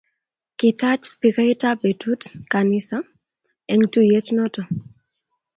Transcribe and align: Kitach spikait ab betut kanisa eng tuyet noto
Kitach 0.59 1.03
spikait 1.11 1.61
ab 1.69 1.77
betut 1.83 2.21
kanisa 2.51 2.97
eng 3.71 3.85
tuyet 3.91 4.27
noto 4.37 4.61